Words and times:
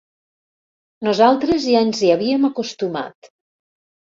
Nosaltres 1.07 1.67
ja 1.73 1.83
ens 1.89 2.01
hi 2.07 2.09
havíem 2.15 2.49
acostumat. 2.53 3.33